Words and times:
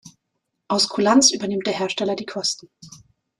Aus 0.67 0.89
Kulanz 0.89 1.29
übernimmt 1.29 1.67
der 1.67 1.77
Hersteller 1.77 2.15
die 2.15 2.25
Kosten. 2.25 2.71